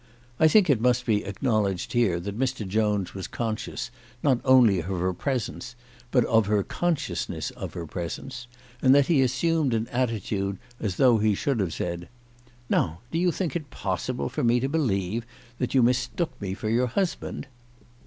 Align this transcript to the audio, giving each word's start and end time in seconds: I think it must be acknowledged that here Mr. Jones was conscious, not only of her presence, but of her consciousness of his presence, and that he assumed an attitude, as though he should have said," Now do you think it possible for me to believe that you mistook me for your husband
I 0.39 0.47
think 0.47 0.67
it 0.67 0.81
must 0.81 1.05
be 1.05 1.23
acknowledged 1.25 1.91
that 1.91 1.97
here 1.99 2.19
Mr. 2.19 2.67
Jones 2.67 3.13
was 3.13 3.27
conscious, 3.27 3.91
not 4.23 4.41
only 4.43 4.79
of 4.79 4.87
her 4.87 5.13
presence, 5.13 5.75
but 6.09 6.25
of 6.25 6.47
her 6.47 6.63
consciousness 6.63 7.51
of 7.51 7.75
his 7.75 7.85
presence, 7.87 8.47
and 8.81 8.95
that 8.95 9.05
he 9.05 9.21
assumed 9.21 9.75
an 9.75 9.87
attitude, 9.89 10.57
as 10.79 10.95
though 10.95 11.19
he 11.19 11.35
should 11.35 11.59
have 11.59 11.71
said," 11.71 12.09
Now 12.67 13.01
do 13.11 13.19
you 13.19 13.31
think 13.31 13.55
it 13.55 13.69
possible 13.69 14.27
for 14.27 14.43
me 14.43 14.59
to 14.59 14.67
believe 14.67 15.23
that 15.59 15.75
you 15.75 15.83
mistook 15.83 16.31
me 16.41 16.55
for 16.55 16.67
your 16.67 16.87
husband 16.87 17.45